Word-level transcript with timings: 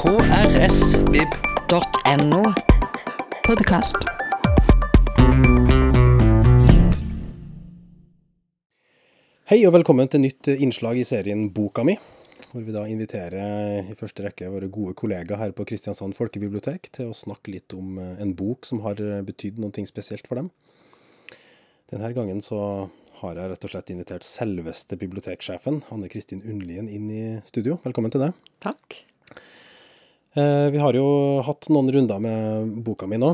krsvib.no. 0.00 1.58
Podkast. 3.44 3.96
Hei 9.50 9.58
og 9.68 9.74
velkommen 9.74 10.08
til 10.08 10.22
nytt 10.24 10.48
innslag 10.54 10.96
i 10.96 11.04
serien 11.04 11.52
Boka 11.52 11.84
mi, 11.84 11.98
hvor 12.54 12.64
vi 12.64 12.72
da 12.72 12.86
inviterer 12.88 13.92
i 13.92 13.98
første 13.98 14.24
rekke 14.24 14.48
våre 14.54 14.72
gode 14.72 14.96
kollegaer 14.96 15.36
her 15.42 15.52
på 15.52 15.68
Kristiansand 15.68 16.16
folkebibliotek 16.16 16.88
til 16.96 17.12
å 17.12 17.18
snakke 17.20 17.52
litt 17.58 17.76
om 17.76 18.00
eh, 18.00 18.16
en 18.24 18.32
bok 18.38 18.64
som 18.70 18.80
har 18.86 18.96
betydd 19.28 19.60
noe 19.60 19.84
spesielt 19.90 20.24
for 20.30 20.40
dem. 20.40 20.48
Denne 21.92 22.08
gangen 22.16 22.40
så 22.40 22.88
har 23.20 23.36
jeg 23.36 23.52
rett 23.52 23.68
og 23.68 23.72
slett 23.74 23.92
invitert 23.92 24.24
selveste 24.24 24.96
biblioteksjefen, 24.96 25.84
Anne 25.92 26.08
Kristin 26.08 26.40
Undlien, 26.40 26.88
inn 26.88 27.12
i 27.12 27.44
studio. 27.44 27.76
Velkommen 27.84 28.08
til 28.16 28.24
deg. 28.24 28.32
Takk. 28.64 29.04
Eh, 30.34 30.70
vi 30.70 30.78
har 30.78 30.94
jo 30.94 31.06
hatt 31.42 31.66
noen 31.74 31.90
runder 31.90 32.20
med 32.22 32.74
boka 32.86 33.08
mi 33.10 33.18
nå, 33.18 33.32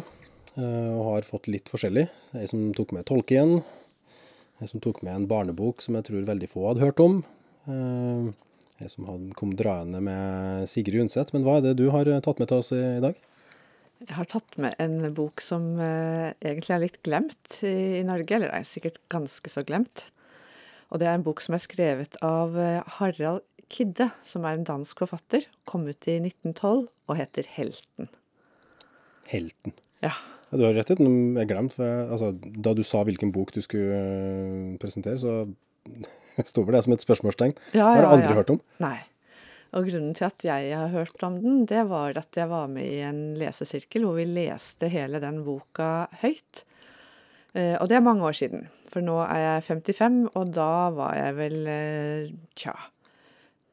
eh, 0.56 0.92
og 0.94 1.02
har 1.10 1.28
fått 1.28 1.50
litt 1.52 1.68
forskjellig. 1.68 2.06
Ei 2.38 2.46
som 2.48 2.70
tok 2.72 2.94
med 2.96 3.04
tolken, 3.04 3.58
ei 4.62 4.68
som 4.70 4.80
tok 4.80 5.02
med 5.04 5.12
en 5.12 5.28
barnebok 5.28 5.84
som 5.84 5.98
jeg 5.98 6.08
tror 6.08 6.24
veldig 6.30 6.48
få 6.48 6.70
hadde 6.70 6.84
hørt 6.86 7.02
om. 7.04 7.22
Eh, 7.68 8.32
Ei 8.76 8.90
som 8.92 9.06
kom 9.32 9.54
draende 9.56 10.02
med 10.04 10.68
Sigrid 10.68 11.00
Undset. 11.06 11.30
Men 11.32 11.46
hva 11.46 11.54
er 11.56 11.62
det 11.64 11.78
du 11.78 11.86
har 11.94 12.04
tatt 12.20 12.40
med 12.42 12.50
til 12.50 12.60
oss 12.60 12.74
i, 12.76 13.00
dag? 13.00 13.16
Jeg 14.04 14.12
har 14.18 14.28
tatt 14.28 14.58
med 14.60 14.76
en 14.82 14.98
bok 15.16 15.40
som 15.40 15.78
eh, 15.80 16.34
egentlig 16.44 16.74
er 16.74 16.82
litt 16.82 16.98
glemt 17.06 17.56
i 17.64 18.02
Norge, 18.04 18.36
eller 18.36 18.52
er 18.52 18.66
sikkert 18.68 19.00
ganske 19.08 19.48
så 19.48 19.64
glemt. 19.64 20.10
Og 20.92 21.02
det 21.02 21.08
er 21.08 21.18
en 21.18 21.26
bok 21.26 21.42
som 21.42 21.56
er 21.56 21.62
skrevet 21.62 22.18
av 22.24 22.56
eh, 22.60 22.82
Harald 22.98 23.42
Kidde, 23.72 24.10
som 24.22 24.46
er 24.46 24.58
en 24.58 24.66
dansk 24.66 25.02
forfatter. 25.02 25.48
Kom 25.66 25.88
ut 25.88 26.06
i 26.06 26.20
1912 26.20 26.86
og 26.86 27.18
heter 27.18 27.48
Helten. 27.56 28.10
Helten. 29.26 29.74
Ja. 30.04 30.14
Ja, 30.46 30.58
du 30.60 30.62
har 30.68 30.76
rett 30.76 30.92
i 30.92 30.94
det. 30.94 31.06
jeg 31.40 31.50
glemte, 31.50 31.74
for 31.74 32.12
altså, 32.14 32.30
da 32.38 32.74
du 32.78 32.84
sa 32.86 33.02
hvilken 33.06 33.32
bok 33.34 33.50
du 33.54 33.58
skulle 33.64 33.98
øh, 33.98 34.76
presentere, 34.78 35.18
så 35.18 35.42
sto 36.50 36.62
vel 36.62 36.76
det 36.76 36.84
som 36.86 36.94
et 36.94 37.02
spørsmålstegn. 37.02 37.56
Ja, 37.74 37.90
har 37.90 38.04
jeg 38.04 38.12
aldri 38.12 38.30
ja. 38.30 38.38
hørt 38.38 38.54
om. 38.54 38.62
Nei. 38.82 38.98
Og 39.76 39.88
grunnen 39.90 40.14
til 40.14 40.28
at 40.28 40.44
jeg 40.46 40.70
har 40.70 40.92
hørt 40.92 41.22
om 41.26 41.40
den, 41.42 41.64
det 41.66 41.82
var 41.90 42.14
at 42.16 42.38
jeg 42.38 42.48
var 42.48 42.70
med 42.70 42.86
i 42.86 43.02
en 43.04 43.34
lesesirkel 43.38 44.06
hvor 44.06 44.14
vi 44.20 44.28
leste 44.30 44.88
hele 44.92 45.18
den 45.22 45.42
boka 45.44 46.06
høyt. 46.22 46.62
Eh, 47.56 47.74
og 47.80 47.88
det 47.88 47.98
er 47.98 48.04
mange 48.04 48.26
år 48.28 48.36
siden, 48.36 48.66
for 48.92 49.04
nå 49.04 49.16
er 49.24 49.40
jeg 49.42 49.66
55, 49.70 50.20
og 50.36 50.52
da 50.56 50.70
var 50.96 51.16
jeg 51.16 51.36
vel 51.38 51.58
eh, 51.72 52.30
tja 52.58 52.76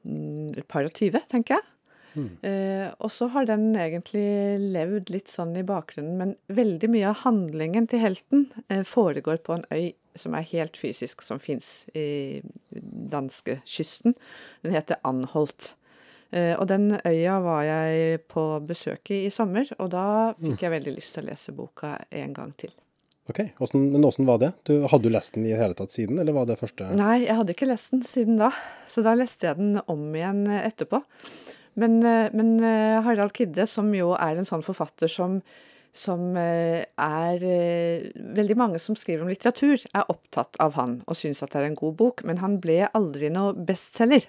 mm, 0.08 0.56
et 0.62 0.68
par 0.72 0.88
og 0.88 0.96
tyve, 0.96 1.24
tenker 1.32 1.60
jeg. 1.60 1.70
Eh, 2.14 2.92
og 3.02 3.10
så 3.10 3.26
har 3.34 3.48
den 3.50 3.72
egentlig 3.74 4.22
levd 4.62 5.10
litt 5.10 5.32
sånn 5.32 5.56
i 5.58 5.66
bakgrunnen, 5.66 6.14
men 6.20 6.36
veldig 6.54 6.90
mye 6.94 7.10
av 7.10 7.24
handlingen 7.24 7.90
til 7.90 8.04
helten 8.04 8.48
foregår 8.86 9.42
på 9.42 9.58
en 9.58 9.66
øy 9.74 9.94
som 10.16 10.36
er 10.38 10.46
helt 10.52 10.78
fysisk, 10.78 11.24
som 11.26 11.40
fins 11.42 11.88
i 11.98 12.42
danskekysten. 12.70 14.14
Den 14.62 14.76
heter 14.76 15.02
Anholt. 15.10 15.74
Eh, 16.34 16.54
og 16.58 16.68
den 16.70 16.96
øya 17.06 17.40
var 17.46 17.64
jeg 17.68 18.22
på 18.32 18.46
besøk 18.66 19.12
i 19.14 19.24
i 19.28 19.34
sommer, 19.34 19.70
og 19.80 19.92
da 19.94 20.06
fikk 20.40 20.66
jeg 20.66 20.74
veldig 20.78 20.96
lyst 20.96 21.18
til 21.18 21.26
å 21.26 21.30
lese 21.30 21.54
boka 21.54 21.98
en 22.10 22.34
gang 22.34 22.54
til. 22.58 22.74
Ok, 23.32 23.40
hvordan, 23.56 23.86
Men 23.94 24.06
åssen 24.06 24.28
var 24.28 24.40
det? 24.42 24.52
Du, 24.68 24.74
hadde 24.92 25.08
du 25.08 25.14
lest 25.14 25.38
den 25.38 25.46
i 25.48 25.56
hele 25.56 25.76
tatt 25.78 25.94
siden, 25.96 26.20
eller 26.20 26.36
var 26.36 26.48
det 26.50 26.60
første 26.60 26.90
Nei, 26.98 27.22
jeg 27.24 27.38
hadde 27.40 27.56
ikke 27.56 27.70
lest 27.70 27.94
den 27.94 28.04
siden 28.04 28.40
da, 28.42 28.50
så 28.90 29.04
da 29.06 29.14
leste 29.16 29.48
jeg 29.48 29.60
den 29.62 29.78
om 29.88 30.10
igjen 30.12 30.44
etterpå. 30.60 31.00
Men, 31.80 32.02
eh, 32.06 32.34
men 32.36 32.58
eh, 32.60 33.00
Harald 33.06 33.34
Kidde, 33.38 33.66
som 33.70 33.88
jo 33.96 34.12
er 34.18 34.38
en 34.38 34.48
sånn 34.48 34.66
forfatter 34.66 35.10
som, 35.10 35.40
som 35.96 36.36
eh, 36.38 36.84
er 36.84 37.48
Veldig 38.38 38.58
mange 38.60 38.82
som 38.82 38.98
skriver 39.00 39.24
om 39.24 39.32
litteratur, 39.32 39.80
er 39.94 40.12
opptatt 40.12 40.60
av 40.64 40.76
han 40.78 41.00
og 41.08 41.18
syns 41.18 41.42
at 41.46 41.56
det 41.56 41.64
er 41.64 41.72
en 41.72 41.80
god 41.80 41.96
bok, 42.02 42.26
men 42.28 42.44
han 42.44 42.60
ble 42.62 42.84
aldri 42.92 43.32
noe 43.34 43.56
bestselger. 43.56 44.28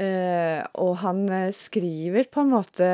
Og 0.00 0.92
han 1.02 1.24
skriver 1.52 2.28
på 2.30 2.44
en 2.44 2.52
måte 2.52 2.86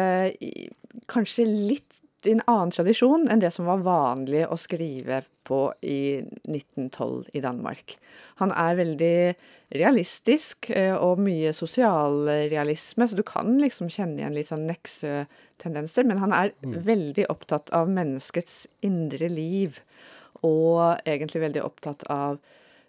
kanskje 1.12 1.44
litt 1.44 2.00
i 2.24 2.32
en 2.32 2.42
annen 2.48 2.72
tradisjon 2.74 3.26
enn 3.30 3.42
det 3.42 3.52
som 3.54 3.68
var 3.68 3.84
vanlig 3.84 4.46
å 4.48 4.56
skrive 4.58 5.20
på 5.46 5.60
i 5.86 6.18
1912 6.48 7.36
i 7.38 7.42
Danmark. 7.44 7.96
Han 8.40 8.52
er 8.56 8.78
veldig 8.80 9.18
realistisk 9.76 10.70
eh, 10.74 10.94
og 10.94 11.22
mye 11.22 11.52
sosialrealisme, 11.54 13.06
så 13.06 13.18
du 13.18 13.22
kan 13.26 13.56
liksom 13.62 13.90
kjenne 13.92 14.22
igjen 14.22 14.36
litt 14.36 14.50
sånn 14.50 14.66
Nexø-tendenser, 14.68 16.06
men 16.08 16.22
han 16.22 16.34
er 16.34 16.54
veldig 16.62 17.28
opptatt 17.32 17.72
av 17.76 17.90
menneskets 17.90 18.64
indre 18.86 19.30
liv, 19.32 19.80
og 20.46 21.02
egentlig 21.06 21.42
veldig 21.46 21.64
opptatt 21.66 22.06
av 22.12 22.38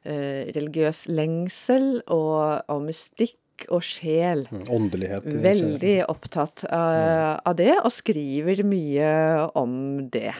eh, 0.03 0.49
religiøs 0.53 1.07
lengsel 1.11 1.99
og, 2.05 2.63
og 2.69 2.87
mystikk 2.89 3.37
og 3.73 3.81
sjel. 3.85 4.45
Mm, 4.51 4.65
åndelighet? 4.77 5.25
Veldig 5.43 5.95
opptatt 6.11 6.65
av, 6.69 7.39
av 7.47 7.57
det, 7.57 7.73
og 7.81 7.91
skriver 7.93 8.61
mye 8.67 9.09
om 9.57 9.73
det. 10.13 10.33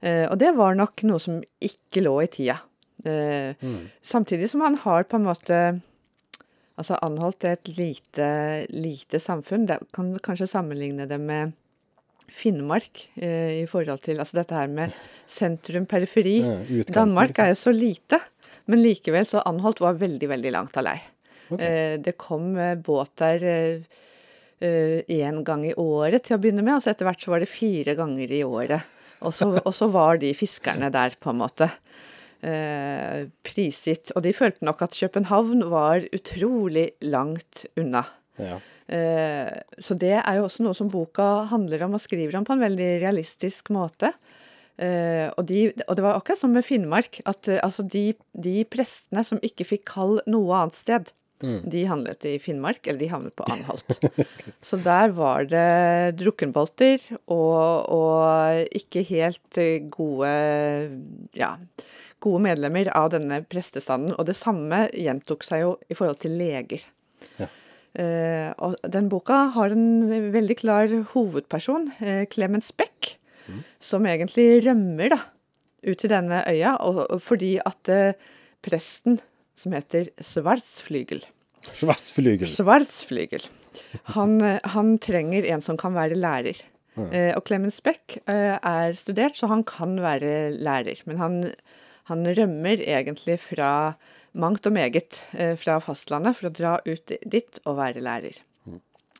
Eh, 0.00 0.24
og 0.28 0.38
det 0.40 0.54
var 0.56 0.78
nok 0.78 1.02
noe 1.08 1.22
som 1.22 1.40
ikke 1.64 2.04
lå 2.06 2.14
i 2.24 2.30
tida. 2.32 2.58
Eh, 3.06 3.54
Samtidig 4.02 4.50
som 4.50 4.64
han 4.66 4.78
har 4.82 5.06
på 5.06 5.20
en 5.20 5.28
måte 5.28 5.58
Altså 6.78 6.96
Anholt 7.02 7.42
er 7.46 7.56
et 7.56 7.68
lite, 7.74 8.26
lite 8.70 9.18
samfunn. 9.22 9.66
Det 9.66 9.80
kan 9.94 10.12
kanskje 10.22 10.46
sammenligne 10.50 11.08
det 11.10 11.18
med 11.18 11.56
Finnmark 12.30 13.02
eh, 13.16 13.64
i 13.64 13.66
forhold 13.66 14.04
til 14.04 14.20
Altså 14.22 14.38
dette 14.38 14.54
her 14.54 14.70
med 14.70 14.94
sentrum-periferi. 15.26 16.36
Ja, 16.44 16.84
Danmark 17.00 17.32
liksom. 17.32 17.44
er 17.44 17.50
jo 17.50 17.58
så 17.58 17.74
lite, 17.74 18.20
men 18.70 18.84
likevel 18.84 19.26
så 19.26 19.42
Anholt 19.48 19.82
var 19.82 19.98
veldig, 19.98 20.28
veldig 20.30 20.54
langt 20.54 20.78
av 20.78 20.86
lei. 20.86 20.98
Ok. 21.48 21.60
Eh, 21.60 21.96
det 22.02 22.16
kom 22.20 22.52
eh, 22.56 22.76
båt 22.76 23.14
der 23.20 23.48
én 24.58 25.36
gang 25.46 25.60
i 25.62 25.74
året 25.78 26.24
til 26.26 26.34
å 26.34 26.40
begynne 26.42 26.64
med, 26.66 26.74
og 26.74 26.82
så 26.82 26.90
etter 26.90 27.06
hvert 27.06 27.22
så 27.22 27.30
var 27.30 27.44
det 27.44 27.46
fire 27.46 27.92
ganger 27.94 28.32
i 28.34 28.40
året. 28.42 28.94
Og 29.22 29.30
så, 29.34 29.46
og 29.54 29.70
så 29.74 29.86
var 29.90 30.18
de 30.18 30.32
fiskerne 30.34 30.90
der, 30.90 31.14
på 31.22 31.30
en 31.30 31.38
måte. 31.38 31.68
Eh, 32.42 33.26
prisgitt. 33.46 34.12
Og 34.14 34.22
de 34.26 34.34
følte 34.34 34.66
nok 34.66 34.82
at 34.86 34.98
København 34.98 35.62
var 35.70 36.06
utrolig 36.14 36.88
langt 37.06 37.64
unna. 37.78 38.04
Ja. 38.38 38.58
Eh, 38.88 39.50
så 39.78 39.96
det 39.98 40.14
er 40.16 40.38
jo 40.38 40.46
også 40.46 40.64
noe 40.64 40.76
som 40.76 40.90
boka 40.92 41.48
handler 41.50 41.84
om 41.84 41.96
og 41.98 42.02
skriver 42.02 42.38
om 42.38 42.46
på 42.46 42.54
en 42.54 42.62
veldig 42.62 42.92
realistisk 43.02 43.72
måte. 43.74 44.12
Eh, 44.78 45.26
og, 45.34 45.42
de, 45.48 45.72
og 45.88 45.96
det 45.98 46.04
var 46.04 46.14
akkurat 46.14 46.38
som 46.38 46.54
med 46.54 46.64
Finnmark, 46.64 47.18
at 47.26 47.50
eh, 47.50 47.58
altså 47.64 47.82
de, 47.82 48.12
de 48.38 48.62
prestene 48.70 49.24
som 49.26 49.42
ikke 49.42 49.66
fikk 49.66 49.88
kall 49.90 50.20
noe 50.30 50.62
annet 50.62 50.78
sted, 50.78 51.10
de 51.42 51.84
handlet 51.86 52.26
i 52.26 52.34
Finnmark, 52.42 52.82
eller 52.86 52.98
de 53.02 53.10
havnet 53.12 53.36
på 53.38 53.46
Anholt. 53.46 54.00
Så 54.68 54.80
der 54.82 55.12
var 55.16 55.46
det 55.50 56.18
drukkenbolter 56.18 57.04
og, 57.30 57.88
og 57.94 58.74
ikke 58.78 59.04
helt 59.12 59.60
gode 59.94 60.32
ja, 61.38 61.52
gode 62.24 62.42
medlemmer 62.48 62.90
av 62.96 63.12
denne 63.14 63.40
prestestanden. 63.46 64.14
Og 64.18 64.26
det 64.28 64.36
samme 64.38 64.86
gjentok 64.90 65.46
seg 65.46 65.64
jo 65.64 65.72
i 65.88 65.96
forhold 65.98 66.20
til 66.24 66.34
leger. 66.38 66.84
Ja. 67.38 67.48
Eh, 67.98 68.50
og 68.62 68.76
den 68.92 69.08
boka 69.10 69.46
har 69.54 69.74
en 69.74 70.30
veldig 70.34 70.58
klar 70.60 70.92
hovedperson, 71.14 71.88
eh, 72.04 72.24
Clemens 72.30 72.70
Beck, 72.76 73.14
som 73.80 74.04
egentlig 74.06 74.60
rømmer 74.66 75.14
da, 75.14 75.18
ut 75.88 75.98
til 75.98 76.12
denne 76.12 76.42
øya, 76.50 76.76
og, 76.84 77.06
og 77.08 77.22
fordi 77.24 77.56
at 77.64 77.90
eh, 77.90 78.28
presten, 78.64 79.18
som 79.58 79.74
heter 79.74 80.12
Svartsflygel 80.22 81.24
Schwarzflügel. 81.74 82.48
Svartsflygel. 82.48 83.42
Han, 84.14 84.40
eh, 84.40 84.60
han 84.74 84.98
trenger 85.02 85.46
en 85.52 85.62
som 85.64 85.76
kan 85.80 85.96
være 85.96 86.18
lærer. 86.18 86.60
Ja. 86.98 87.36
og 87.38 87.44
Clemens 87.46 87.76
Beck 87.78 88.16
eh, 88.26 88.56
er 88.58 88.94
studert, 88.98 89.36
så 89.38 89.46
han 89.46 89.60
kan 89.62 89.92
være 90.02 90.50
lærer. 90.58 90.98
Men 91.06 91.20
han, 91.22 91.36
han 92.10 92.26
rømmer 92.34 92.82
egentlig 92.82 93.36
fra 93.38 93.94
mangt 94.38 94.66
og 94.66 94.74
meget 94.74 95.20
eh, 95.38 95.54
fra 95.58 95.78
fastlandet 95.82 96.36
for 96.38 96.48
å 96.48 96.54
dra 96.54 96.74
ut 96.86 97.14
dit 97.22 97.60
og 97.64 97.78
være 97.78 98.02
lærer. 98.04 98.42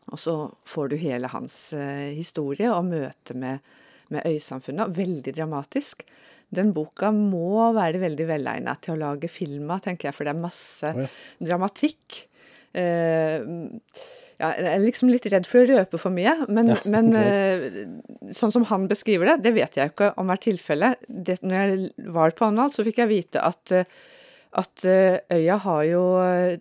Og 0.08 0.18
så 0.18 0.34
får 0.66 0.88
du 0.90 0.96
hele 1.02 1.28
hans 1.30 1.56
eh, 1.76 2.10
historie 2.16 2.70
og 2.72 2.88
møte 2.88 3.36
med, 3.36 3.60
med 4.08 4.24
øysamfunnet. 4.26 4.94
Veldig 4.96 5.34
dramatisk. 5.36 6.06
Den 6.54 6.72
boka 6.76 7.10
må 7.14 7.68
være 7.76 8.00
veldig 8.00 8.28
velegnet 8.30 8.84
til 8.84 8.94
å 8.94 9.02
lage 9.02 9.30
film 9.30 9.68
av, 9.74 9.82
tenker 9.84 10.08
jeg, 10.08 10.16
for 10.16 10.28
det 10.28 10.32
er 10.32 10.40
masse 10.46 10.92
oh, 10.94 11.02
ja. 11.04 11.10
dramatikk. 11.50 12.22
Uh, 12.72 13.76
ja, 14.38 14.52
jeg 14.54 14.68
er 14.70 14.82
liksom 14.84 15.10
litt 15.10 15.26
redd 15.32 15.48
for 15.50 15.64
å 15.64 15.68
røpe 15.68 15.98
for 15.98 16.14
mye, 16.14 16.34
men, 16.46 16.70
Ja, 16.70 16.78
men 16.94 17.10
eh, 17.18 17.64
sånn 18.36 18.54
som 18.54 18.68
han 18.70 18.86
beskriver 18.90 19.32
det, 19.32 19.40
det 19.48 19.54
vet 19.56 19.76
jeg 19.76 19.90
jo 19.90 19.94
ikke 19.96 20.12
om 20.22 20.30
er 20.30 20.40
tilfellet. 20.44 21.08
Når 21.42 21.56
jeg 21.56 22.08
var 22.14 22.36
på 22.38 22.46
Anhalt, 22.46 22.76
så 22.76 22.86
fikk 22.86 23.02
jeg 23.02 23.10
vite 23.10 23.42
at, 23.42 23.74
eh, 23.74 23.90
at 24.62 24.86
øya 24.86 25.58
har 25.66 25.82
jo 25.90 26.04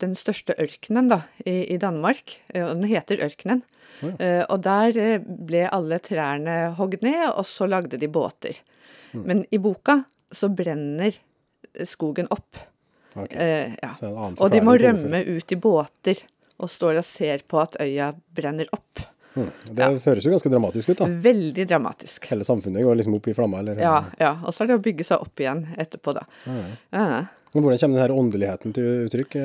den 0.01 0.18
største 0.18 0.57
ørkenen 0.57 1.13
da, 1.13 1.22
i, 1.45 1.68
i 1.75 1.78
Danmark. 1.80 2.40
og 2.57 2.74
Den 2.81 2.90
heter 2.90 3.22
Ørkenen. 3.30 3.62
Eh, 4.06 4.44
og 4.45 4.62
der 4.66 5.22
ble 5.25 5.66
alle 5.74 6.00
trærne 6.04 6.57
hogd 6.78 7.04
ned, 7.06 7.24
og 7.31 7.45
så 7.50 7.68
lagde 7.69 8.00
de 8.01 8.10
båter. 8.10 8.60
Men 9.13 9.45
i 9.51 9.59
boka 9.62 10.01
så 10.31 10.50
brenner 10.50 11.15
skogen 11.88 12.27
opp. 12.33 12.59
Okay. 13.18 13.38
Eh, 13.38 13.75
ja. 13.81 13.94
Og 14.38 14.50
de 14.54 14.62
må 14.62 14.75
rømme 14.77 15.24
ut 15.25 15.51
i 15.54 15.59
båter, 15.62 16.24
og 16.57 16.69
står 16.69 17.00
og 17.01 17.06
ser 17.06 17.45
på 17.48 17.62
at 17.62 17.77
øya 17.81 18.12
brenner 18.13 18.69
opp. 18.74 19.06
Mm. 19.38 19.50
Det 19.77 19.88
høres 20.06 20.25
jo 20.25 20.33
ganske 20.33 20.50
dramatisk 20.50 20.92
ut, 20.92 21.00
da. 21.04 21.07
Veldig 21.27 21.65
dramatisk. 21.69 22.25
Hele 22.31 22.45
samfunnet 22.48 22.86
går 22.86 22.98
liksom 22.98 23.18
opp 23.19 23.27
i 23.30 23.36
flammer. 23.38 23.62
Eller, 23.62 23.81
Ja, 23.81 23.98
ja. 24.18 24.31
Og 24.44 24.54
så 24.54 24.63
er 24.63 24.71
det 24.71 24.80
å 24.80 24.86
bygge 24.86 25.06
seg 25.06 25.21
opp 25.21 25.44
igjen 25.44 25.68
etterpå, 25.77 26.15
da. 26.18 26.25
Ja. 26.45 27.25
Hvordan 27.54 27.77
kommer 27.80 27.98
den 27.98 28.01
her 28.01 28.15
åndeligheten 28.15 28.74
til 28.75 29.06
uttrykk? 29.07 29.38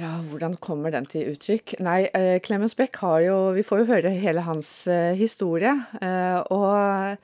Ja, 0.00 0.12
hvordan 0.30 0.56
kommer 0.60 0.92
den 0.92 1.06
til 1.08 1.32
uttrykk? 1.34 1.76
Nei, 1.84 2.06
eh, 2.16 2.38
Clemens 2.44 2.74
Beck 2.76 2.96
har 3.02 3.20
jo 3.26 3.36
Vi 3.52 3.64
får 3.66 3.82
jo 3.82 3.90
høre 3.90 4.12
hele 4.16 4.44
hans 4.46 4.88
eh, 4.88 5.12
historie. 5.18 5.72
Eh, 6.00 6.38
og 6.50 7.18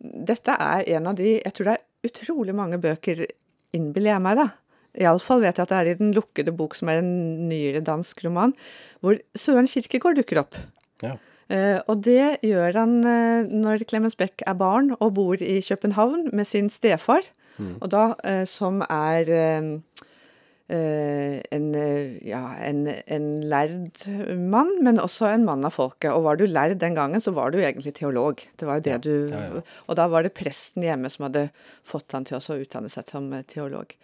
dette 0.00 0.56
er 0.56 0.88
en 0.96 1.10
av 1.10 1.18
de 1.18 1.36
Jeg 1.38 1.54
tror 1.54 1.70
det 1.70 1.76
er 1.76 2.10
utrolig 2.10 2.56
mange 2.56 2.80
bøker, 2.80 3.26
innbiller 3.76 4.14
jeg 4.14 4.24
meg, 4.24 4.40
da. 4.40 4.48
Iallfall 4.98 5.42
vet 5.44 5.58
jeg 5.58 5.66
at 5.66 5.72
det 5.72 5.78
er 5.78 5.90
i 5.90 5.98
Den 5.98 6.14
lukkede 6.16 6.54
bok, 6.56 6.74
som 6.74 6.90
er 6.90 7.02
en 7.02 7.10
nyere 7.50 7.82
dansk 7.84 8.24
roman, 8.24 8.54
hvor 9.04 9.20
Søren 9.38 9.68
Kirkegård 9.70 10.18
dukker 10.18 10.42
opp. 10.42 10.58
Ja. 11.04 11.16
Uh, 11.50 11.78
og 11.90 12.04
det 12.06 12.40
gjør 12.46 12.76
han 12.78 12.96
uh, 13.02 13.46
når 13.50 13.84
Clemens 13.90 14.16
Beck 14.18 14.44
er 14.46 14.54
barn 14.58 14.92
og 15.00 15.16
bor 15.16 15.40
i 15.42 15.58
København 15.66 16.28
med 16.32 16.46
sin 16.46 16.70
stefar, 16.70 17.26
og 17.60 17.90
da 17.92 18.04
uh, 18.16 18.44
som 18.48 18.80
er 18.86 19.28
en, 20.70 21.66
eh, 21.74 22.18
ja, 22.28 22.42
en, 22.62 22.84
en 22.86 23.26
lærd 23.50 24.04
mann, 24.38 24.70
men 24.86 25.00
også 25.02 25.32
en 25.32 25.46
mann 25.48 25.66
av 25.66 25.74
folket. 25.74 26.12
Og 26.14 26.22
var 26.28 26.38
du 26.38 26.44
lærd 26.46 26.76
den 26.78 26.94
gangen, 26.98 27.22
så 27.22 27.34
var 27.34 27.50
du 27.50 27.58
egentlig 27.58 27.94
teolog. 27.98 28.44
Det 28.60 28.68
var 28.68 28.78
jo 28.78 28.86
det 28.86 28.98
du 29.06 29.14
ja, 29.32 29.42
ja. 29.48 29.64
Og 29.88 29.98
da 29.98 30.06
var 30.12 30.26
det 30.26 30.36
presten 30.38 30.86
hjemme 30.86 31.10
som 31.10 31.26
hadde 31.26 31.48
fått 31.86 32.14
han 32.14 32.28
til 32.28 32.38
å 32.38 32.60
utdanne 32.62 32.92
seg 32.92 33.10
som 33.10 33.26
eh, 33.34 33.46
teolog. 33.50 33.96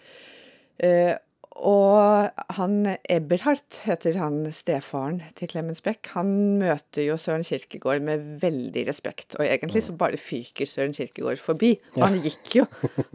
Eh, 0.82 1.14
og 1.56 2.28
han 2.56 2.96
Eberhardt, 3.08 3.80
heter 3.86 4.18
han 4.20 4.38
stefaren 4.52 5.22
til 5.38 5.48
Clemens 5.50 5.80
Beck. 5.84 6.10
Han 6.12 6.28
møter 6.60 7.06
jo 7.06 7.16
Søren 7.20 7.44
Kirkegård 7.46 8.04
med 8.04 8.24
veldig 8.42 8.84
respekt, 8.88 9.38
og 9.38 9.46
egentlig 9.46 9.82
så 9.86 9.96
bare 9.96 10.20
fyker 10.20 10.68
Søren 10.68 10.94
Kirkegård 10.96 11.40
forbi. 11.40 11.72
Og 11.96 12.06
han 12.06 12.18
gikk 12.20 12.58
jo, 12.58 12.66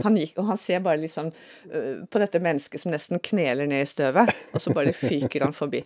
han 0.01 0.17
gikk, 0.17 0.35
og 0.41 0.51
han 0.51 0.61
ser 0.61 0.83
bare 0.85 1.03
liksom 1.03 1.31
øh, 1.71 2.03
på 2.09 2.21
dette 2.23 2.41
mennesket 2.41 2.81
som 2.81 2.93
nesten 2.93 3.21
kneler 3.23 3.69
ned 3.69 3.85
i 3.85 3.89
støvet, 3.91 4.33
og 4.53 4.63
så 4.63 4.73
bare 4.73 4.95
fyker 4.97 5.45
han 5.45 5.53
forbi. 5.57 5.83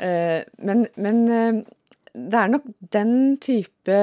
Uh, 0.00 0.40
men 0.64 0.86
men 0.96 1.24
uh, 1.28 1.62
det 2.14 2.38
er 2.38 2.52
nok 2.52 2.64
den 2.92 3.36
type 3.40 3.98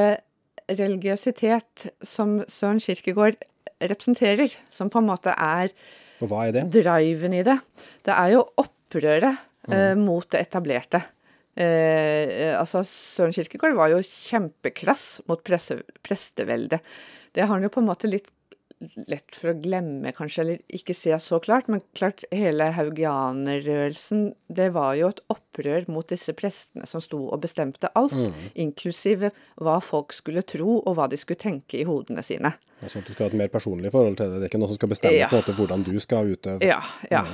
religiøsitet 0.70 1.90
som 2.06 2.40
Søren 2.48 2.82
Kirkegård 2.84 3.40
representerer, 3.82 4.52
som 4.70 4.90
på 4.90 5.02
en 5.02 5.10
måte 5.10 5.34
er 5.34 5.72
og 6.19 6.31
hva 6.31 6.48
er 6.48 6.57
det? 6.57 6.66
driven 6.75 7.36
i 7.38 7.45
det. 7.48 7.56
Det 8.06 8.16
er 8.16 8.33
jo 8.36 8.44
opprøret 8.60 9.31
eh, 9.71 9.95
mot 10.00 10.27
det 10.31 10.44
etablerte. 10.48 11.01
Eh, 11.60 11.66
eh, 11.66 12.56
altså, 12.56 12.83
Søren 12.88 13.36
Kirkegård 13.36 13.77
var 13.77 13.92
jo 13.94 14.01
kjempekrass 14.04 15.21
mot 15.30 15.42
presse, 15.44 15.80
presteveldet. 16.06 16.83
Det 17.36 17.45
har 17.45 17.51
han 17.54 17.66
jo 17.66 17.71
på 17.74 17.83
en 17.83 17.89
måte 17.89 18.10
litt 18.10 18.30
lett 19.12 19.36
for 19.36 19.52
å 19.52 19.58
glemme, 19.60 20.12
kanskje, 20.16 20.42
eller 20.44 20.60
ikke 20.80 20.94
se 20.96 21.12
så 21.20 21.40
klart. 21.44 21.68
Men 21.68 21.81
klart, 21.98 22.24
hele 22.31 22.70
haugianerrørelsen, 22.76 24.30
det 24.48 24.70
var 24.76 24.96
jo 25.00 25.10
et 25.12 25.22
opprør 25.34 25.88
mot 25.92 26.08
disse 26.08 26.34
prestene 26.38 26.88
som 26.90 27.02
sto 27.04 27.20
og 27.28 27.42
bestemte 27.44 27.92
alt. 28.00 28.16
Inklusive 28.60 29.31
hva 29.60 29.78
folk 29.84 30.16
skulle 30.16 30.44
tro, 30.48 30.80
og 30.80 30.96
hva 30.98 31.10
de 31.12 31.20
skulle 31.20 31.40
tenke 31.42 31.80
i 31.81 31.86
hodene 31.90 32.24
sine. 32.26 32.54
Sånn 32.86 33.04
at 33.04 33.10
du 33.10 33.14
skal 33.16 33.28
ha 33.28 33.34
et 33.34 33.40
mer 33.42 33.52
personlig 33.54 33.92
forhold 33.94 34.18
til 34.20 34.31
det. 34.31 34.40
Det 34.40 34.48
er 34.48 34.54
ikke 34.54 34.64
noe 34.64 34.72
som 34.72 34.80
skal 34.80 34.94
bestemme 34.96 35.20
Ja. 35.20 35.28
på 35.28 35.36
en 35.38 35.44
måte 35.44 35.58
hvordan 35.60 35.84
du 35.84 36.00
skal 36.00 36.32
utøve. 36.32 36.64
Ja, 36.64 36.82
ja. 37.12 37.25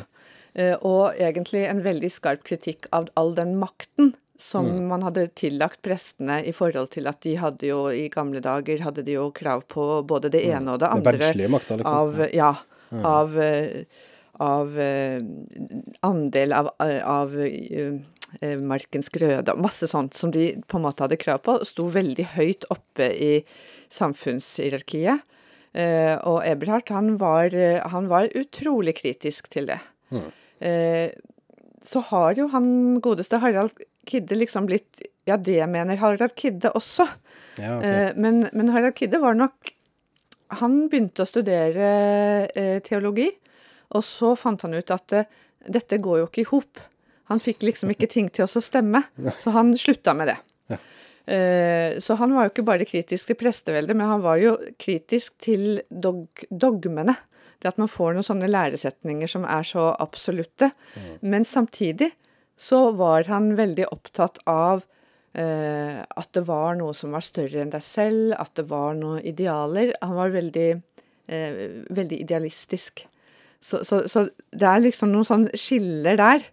Mm. 0.56 0.78
Og 0.88 1.14
egentlig 1.20 1.66
en 1.68 1.84
veldig 1.84 2.10
skarp 2.10 2.44
kritikk 2.48 2.88
av 2.96 3.10
all 3.20 3.34
den 3.36 3.58
makten 3.60 4.16
som 4.38 4.68
man 4.90 5.04
hadde 5.06 5.28
tillagt 5.38 5.82
prestene 5.86 6.42
i 6.44 6.54
forhold 6.56 6.92
til 6.96 7.08
at 7.08 7.22
de 7.24 7.36
hadde 7.40 7.70
jo 7.70 7.86
i 7.94 8.08
gamle 8.14 8.42
dager 8.44 8.84
hadde 8.84 9.06
de 9.08 9.16
jo 9.16 9.30
krav 9.36 9.64
på 9.72 9.86
både 10.08 10.32
det 10.34 10.44
ene 10.50 10.76
og 10.76 10.82
det 10.84 10.90
andre. 10.92 11.14
andre. 11.14 11.22
verdslige 11.24 11.52
makta, 11.54 11.78
liksom. 11.80 12.02
Av, 12.02 12.26
ja. 12.36 12.52
Av, 13.06 13.38
eh, 13.42 13.86
av 14.46 14.80
eh, 14.80 15.24
andel 16.08 16.56
av, 16.56 16.72
av 16.80 17.38
eh, 17.40 17.96
eh, 18.42 18.58
markens 18.60 19.10
grøde 19.14 19.56
og 19.56 19.64
masse 19.64 19.88
sånt 19.90 20.18
som 20.18 20.34
de 20.36 20.52
på 20.68 20.80
en 20.80 20.86
måte 20.88 21.06
hadde 21.06 21.20
krav 21.22 21.42
på, 21.48 21.58
sto 21.68 21.88
veldig 21.94 22.28
høyt 22.36 22.68
oppe 22.76 23.10
i 23.12 23.34
samfunnshierarkiet. 23.94 25.32
Og 25.76 26.38
Eberhardt, 26.48 26.88
han 26.96 27.18
var, 27.20 27.52
han 27.92 28.06
var 28.08 28.30
utrolig 28.32 28.94
kritisk 28.96 29.50
til 29.52 29.68
det. 29.68 29.82
Eh, 30.64 31.12
så 31.86 32.02
har 32.10 32.38
jo 32.40 32.48
han 32.54 33.00
godeste 33.04 33.40
Harald 33.44 33.76
Kidde 34.08 34.38
liksom 34.38 34.70
blitt 34.70 35.04
Ja, 35.26 35.38
det 35.38 35.62
mener 35.72 35.98
Harald 35.98 36.36
Kidde 36.38 36.72
også. 36.78 37.08
Ja, 37.58 37.78
okay. 37.78 37.92
Eh, 37.92 38.12
men, 38.16 38.46
men 38.54 38.70
Harald 38.74 38.96
Kidde 38.98 39.22
var 39.24 39.38
nok 39.38 39.72
Han 40.62 40.86
begynte 40.92 41.26
å 41.26 41.30
studere 41.30 41.88
eh, 42.54 42.78
teologi, 42.86 43.30
og 43.96 44.04
så 44.06 44.36
fant 44.38 44.62
han 44.66 44.76
ut 44.78 44.92
at 44.94 45.16
eh, 45.18 45.32
dette 45.66 45.98
går 45.98 46.20
jo 46.22 46.28
ikke 46.30 46.44
i 46.44 46.50
hop. 46.52 46.82
Han 47.32 47.42
fikk 47.42 47.66
liksom 47.66 47.90
ikke 47.96 48.10
ting 48.12 48.28
til 48.30 48.46
oss 48.46 48.54
å 48.60 48.64
stemme, 48.64 49.02
så 49.42 49.56
han 49.56 49.74
slutta 49.78 50.14
med 50.14 50.30
det. 50.34 50.38
Eh, 51.26 51.98
så 52.00 52.14
han 52.14 52.34
var 52.36 52.46
jo 52.46 52.54
ikke 52.54 52.68
bare 52.68 52.86
kritisk 52.86 53.32
til 53.32 53.40
presteveldet, 53.40 53.98
men 53.98 54.12
han 54.12 54.22
var 54.22 54.38
jo 54.42 54.58
kritisk 54.82 55.40
til 55.42 55.80
dog 55.90 56.46
dogmene. 56.50 57.16
Det 57.62 57.72
at 57.72 57.80
man 57.82 57.90
får 57.90 58.14
noen 58.14 58.28
sånne 58.28 58.50
læresetninger 58.52 59.30
som 59.32 59.46
er 59.50 59.66
så 59.66 59.88
absolutte. 59.98 60.70
Men 61.26 61.48
samtidig 61.48 62.12
så 62.58 62.92
var 62.96 63.28
han 63.32 63.52
veldig 63.58 63.88
opptatt 63.92 64.40
av 64.50 64.84
eh, 65.36 66.02
at 66.04 66.32
det 66.36 66.46
var 66.48 66.78
noe 66.80 66.96
som 66.96 67.16
var 67.16 67.26
større 67.26 67.64
enn 67.64 67.74
deg 67.74 67.84
selv, 67.84 68.36
at 68.40 68.54
det 68.60 68.68
var 68.70 68.96
noen 68.98 69.24
idealer. 69.28 69.94
Han 70.02 70.16
var 70.16 70.34
veldig, 70.36 70.70
eh, 71.28 71.62
veldig 71.90 72.22
idealistisk. 72.24 73.06
Så, 73.60 73.82
så, 73.88 74.04
så 74.08 74.28
det 74.54 74.68
er 74.70 74.84
liksom 74.84 75.12
noen 75.12 75.28
sånne 75.28 75.60
skiller 75.60 76.20
der. 76.22 76.44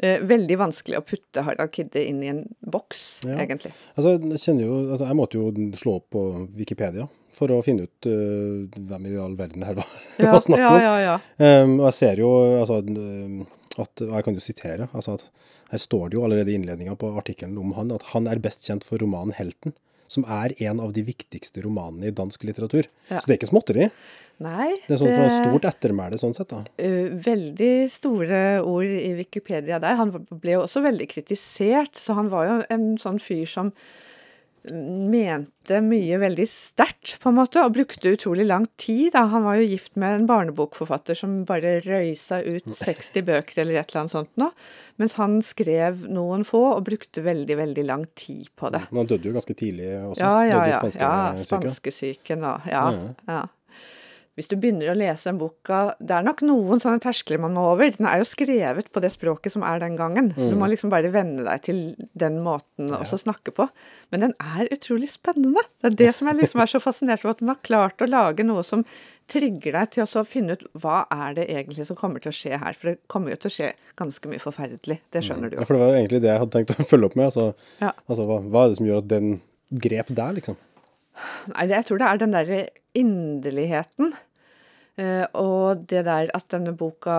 Eh, 0.00 0.22
veldig 0.24 0.56
vanskelig 0.56 0.96
å 0.96 1.04
putte 1.04 1.42
Harald 1.44 1.72
Kidde 1.74 2.00
inn 2.08 2.22
i 2.24 2.30
en 2.32 2.44
boks, 2.72 3.22
Ja. 3.26 3.36
egentlig. 3.42 3.72
Altså, 3.96 4.14
jeg 4.16 4.62
jo, 4.64 4.76
altså, 4.92 5.06
jeg 5.06 5.16
måtte 5.18 5.36
jo 5.40 5.50
slå 5.76 5.98
opp 5.98 6.06
på 6.14 6.22
Wikipedia 6.56 7.08
for 7.36 7.52
å 7.52 7.60
finne 7.62 7.84
ut 7.86 8.08
uh, 8.10 8.66
hvem 8.74 9.04
i 9.06 9.12
all 9.20 9.36
verden 9.38 9.62
her 9.62 9.76
var, 9.78 9.86
Ja, 10.18 10.32
var 10.34 10.42
snakk 10.44 10.60
ja, 10.60 10.70
om. 10.72 10.80
ja, 10.82 10.94
ja. 11.04 11.16
Um, 11.62 11.74
og 11.78 11.86
jeg 11.90 11.96
ser 12.00 12.22
jo 12.24 12.30
altså, 12.58 12.80
um, 12.82 13.44
at, 13.82 14.02
og 14.06 14.16
jeg 14.16 14.26
kan 14.26 14.36
jo 14.36 14.44
sitere, 14.44 14.88
altså 14.92 15.18
at 15.18 15.26
her 15.70 15.82
står 15.82 16.10
det 16.10 16.18
jo 16.18 16.24
allerede 16.26 16.52
i 16.52 16.56
innledninga 16.58 16.96
på 16.98 17.12
artikkelen 17.20 17.58
om 17.60 17.74
han, 17.76 17.92
at 17.94 18.10
han 18.14 18.26
er 18.30 18.42
best 18.42 18.66
kjent 18.66 18.86
for 18.86 19.02
romanen 19.02 19.34
'Helten', 19.36 19.76
som 20.10 20.26
er 20.26 20.54
en 20.66 20.80
av 20.82 20.92
de 20.92 21.04
viktigste 21.06 21.62
romanene 21.62 22.10
i 22.10 22.14
dansk 22.14 22.42
litteratur. 22.48 22.88
Ja. 23.08 23.20
Så 23.20 23.28
det 23.28 23.36
er 23.36 23.38
ikke 23.38 23.52
småtteri. 23.52 23.90
Nei, 24.40 24.70
Det 24.88 24.96
er 24.96 25.00
sånn 25.02 25.12
det... 25.12 25.28
stort 25.36 25.66
ettermæle 25.68 26.18
sånn 26.18 26.34
sett, 26.34 26.50
da. 26.50 26.64
Uh, 26.80 27.12
veldig 27.22 27.74
store 27.92 28.40
ord 28.64 28.88
i 28.88 29.12
Wikipedia 29.18 29.78
der. 29.82 29.98
Han 30.00 30.14
ble 30.16 30.56
jo 30.56 30.62
også 30.64 30.82
veldig 30.82 31.06
kritisert, 31.12 31.92
så 32.00 32.16
han 32.18 32.30
var 32.32 32.48
jo 32.48 32.56
en 32.72 32.94
sånn 32.98 33.20
fyr 33.22 33.44
som 33.50 33.74
mente 34.68 35.78
mye 35.84 36.18
veldig 36.20 36.44
sterkt, 36.48 37.14
på 37.22 37.30
en 37.30 37.38
måte, 37.38 37.62
og 37.64 37.74
brukte 37.74 38.12
utrolig 38.12 38.44
lang 38.48 38.66
tid. 38.80 39.12
Da. 39.14 39.24
Han 39.32 39.46
var 39.46 39.56
jo 39.60 39.68
gift 39.70 39.96
med 40.00 40.18
en 40.18 40.26
barnebokforfatter 40.28 41.16
som 41.16 41.38
bare 41.48 41.78
røysa 41.84 42.42
ut 42.44 42.68
60 42.68 43.24
bøker 43.26 43.62
eller 43.62 43.80
et 43.80 43.92
eller 43.92 44.02
annet 44.02 44.14
sånt 44.14 44.40
nå, 44.40 44.50
mens 45.00 45.16
han 45.20 45.38
skrev 45.46 46.04
noen 46.12 46.44
få 46.48 46.62
og 46.74 46.84
brukte 46.90 47.24
veldig, 47.24 47.56
veldig 47.62 47.86
lang 47.88 48.04
tid 48.18 48.50
på 48.58 48.72
det. 48.74 48.84
Men 48.90 49.04
han 49.04 49.12
døde 49.14 49.30
jo 49.30 49.36
ganske 49.38 49.56
tidlig 49.56 49.94
også. 49.96 50.20
Ja, 50.20 50.34
ja, 50.44 50.60
ja. 50.74 50.82
spanskesyke. 50.82 51.08
ja 51.08 51.46
Spanskesyken 51.46 52.46
og 52.50 52.68
ja, 52.70 52.84
Ja, 52.90 53.14
ja. 53.30 53.40
Hvis 54.40 54.48
du 54.48 54.54
begynner 54.56 54.88
å 54.88 54.96
lese 54.96 55.28
den 55.28 55.36
boka 55.40 55.80
Det 56.00 56.14
er 56.16 56.24
nok 56.24 56.40
noen 56.48 56.80
sånne 56.80 57.02
terskler 57.04 57.38
man 57.42 57.52
må 57.52 57.66
over. 57.74 57.90
Den 57.92 58.06
er 58.08 58.22
jo 58.22 58.24
skrevet 58.28 58.88
på 58.90 59.02
det 59.04 59.10
språket 59.12 59.52
som 59.52 59.62
er 59.68 59.78
den 59.82 59.98
gangen, 60.00 60.30
så 60.32 60.48
du 60.48 60.56
Mm. 60.56 60.62
må 60.62 60.68
liksom 60.72 60.88
bare 60.90 61.10
venne 61.12 61.44
deg 61.44 61.62
til 61.66 61.80
den 62.16 62.38
måten 62.42 62.88
å 62.88 63.02
også 63.04 63.18
snakke 63.20 63.52
på. 63.52 63.68
Men 64.10 64.20
den 64.24 64.34
er 64.40 64.70
utrolig 64.72 65.10
spennende. 65.12 65.60
Det 65.82 65.92
er 65.92 65.96
det 66.06 66.14
som 66.16 66.28
jeg 66.28 66.38
liksom 66.40 66.60
er 66.64 66.70
så 66.72 66.80
fascinert 66.80 67.20
over, 67.24 67.36
at 67.36 67.38
den 67.44 67.48
har 67.52 67.60
klart 67.62 68.00
å 68.00 68.08
lage 68.08 68.42
noe 68.48 68.62
som 68.64 68.84
trigger 69.28 69.72
deg 69.76 69.90
til 69.92 70.02
å 70.08 70.24
finne 70.26 70.56
ut 70.56 70.64
hva 70.80 71.04
er 71.12 71.34
det 71.34 71.48
egentlig 71.52 71.84
som 71.86 71.96
kommer 72.00 72.18
til 72.24 72.32
å 72.32 72.34
skje 72.34 72.58
her. 72.58 72.72
For 72.74 72.90
det 72.90 72.98
kommer 73.08 73.30
jo 73.30 73.36
til 73.36 73.50
å 73.50 73.54
skje 73.58 73.72
ganske 74.00 74.26
mye 74.32 74.40
forferdelig. 74.42 74.98
Det 75.12 75.22
skjønner 75.22 75.50
du 75.52 75.56
Ja, 75.60 75.64
for 75.68 75.74
det 75.76 75.82
var 75.84 75.92
jo 75.92 76.00
egentlig 76.00 76.22
det 76.24 76.32
jeg 76.32 76.40
hadde 76.40 76.56
tenkt 76.56 76.74
å 76.80 76.88
følge 76.88 77.04
opp 77.12 77.16
med. 77.20 77.26
Altså, 77.30 77.54
Ja. 77.80 77.92
altså 78.08 78.26
hva, 78.26 78.40
hva 78.48 78.64
er 78.64 78.68
det 78.72 78.76
som 78.80 78.86
gjør 78.86 78.98
at 79.04 79.08
den 79.08 79.40
grep 79.70 80.06
der, 80.08 80.32
liksom? 80.32 80.56
Nei, 81.54 81.66
jeg 81.68 81.84
tror 81.84 81.98
det 81.98 82.06
er 82.08 82.16
den 82.18 82.32
derre 82.32 82.68
inderligheten. 82.96 84.12
Eh, 85.00 85.26
og 85.38 85.86
det 85.90 86.04
der 86.08 86.30
at 86.36 86.48
denne 86.52 86.74
boka 86.76 87.16